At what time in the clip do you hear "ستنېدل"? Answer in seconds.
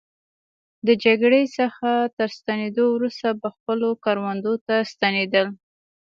4.91-5.47